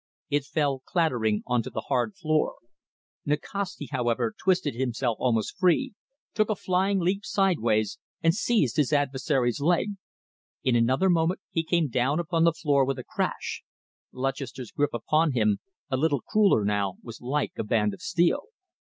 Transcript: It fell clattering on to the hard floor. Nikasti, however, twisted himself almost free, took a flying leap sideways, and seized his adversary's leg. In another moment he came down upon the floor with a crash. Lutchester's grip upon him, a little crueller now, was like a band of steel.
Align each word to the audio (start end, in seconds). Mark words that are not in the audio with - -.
It 0.31 0.45
fell 0.45 0.79
clattering 0.79 1.43
on 1.45 1.61
to 1.61 1.69
the 1.69 1.81
hard 1.81 2.15
floor. 2.15 2.55
Nikasti, 3.23 3.89
however, 3.91 4.33
twisted 4.35 4.73
himself 4.73 5.17
almost 5.19 5.59
free, 5.59 5.93
took 6.33 6.49
a 6.49 6.55
flying 6.55 6.97
leap 6.99 7.23
sideways, 7.23 7.99
and 8.23 8.33
seized 8.33 8.77
his 8.77 8.91
adversary's 8.91 9.59
leg. 9.61 9.89
In 10.63 10.75
another 10.75 11.07
moment 11.11 11.39
he 11.51 11.61
came 11.63 11.87
down 11.87 12.19
upon 12.19 12.45
the 12.45 12.53
floor 12.53 12.83
with 12.83 12.97
a 12.97 13.03
crash. 13.03 13.61
Lutchester's 14.11 14.71
grip 14.71 14.89
upon 14.91 15.33
him, 15.33 15.59
a 15.91 15.97
little 15.97 16.21
crueller 16.21 16.65
now, 16.65 16.95
was 17.03 17.21
like 17.21 17.51
a 17.59 17.63
band 17.63 17.93
of 17.93 18.01
steel. 18.01 18.45